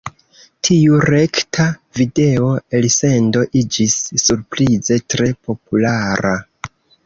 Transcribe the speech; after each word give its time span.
Tiu 0.67 0.95
rekta 1.13 1.65
video-elsendo 1.99 3.45
iĝis 3.61 4.01
surprize 4.27 5.01
tre 5.15 5.33
populara. 5.49 6.37